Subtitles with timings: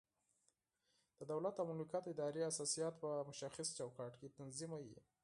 [1.17, 4.99] د دولت او مملکت ادارې اساسات په مشخص چوکاټ کې تنظیموي.